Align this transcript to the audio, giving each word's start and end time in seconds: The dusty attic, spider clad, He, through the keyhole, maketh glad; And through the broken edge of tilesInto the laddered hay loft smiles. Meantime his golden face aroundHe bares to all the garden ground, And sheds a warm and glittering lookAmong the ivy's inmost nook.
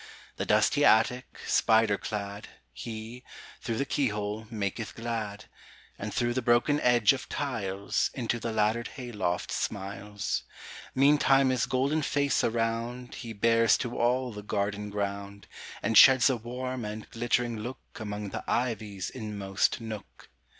The 0.37 0.47
dusty 0.47 0.83
attic, 0.83 1.37
spider 1.45 1.95
clad, 1.95 2.47
He, 2.73 3.23
through 3.61 3.77
the 3.77 3.85
keyhole, 3.85 4.47
maketh 4.49 4.95
glad; 4.95 5.45
And 5.99 6.11
through 6.11 6.33
the 6.33 6.41
broken 6.41 6.79
edge 6.79 7.13
of 7.13 7.29
tilesInto 7.29 8.41
the 8.41 8.51
laddered 8.51 8.87
hay 8.97 9.11
loft 9.11 9.51
smiles. 9.51 10.41
Meantime 10.95 11.49
his 11.49 11.67
golden 11.67 12.01
face 12.01 12.41
aroundHe 12.41 13.39
bares 13.39 13.77
to 13.77 13.95
all 13.95 14.33
the 14.33 14.41
garden 14.41 14.89
ground, 14.89 15.45
And 15.83 15.95
sheds 15.95 16.31
a 16.31 16.35
warm 16.37 16.83
and 16.83 17.07
glittering 17.11 17.57
lookAmong 17.59 18.31
the 18.31 18.43
ivy's 18.49 19.11
inmost 19.11 19.81
nook. 19.81 20.31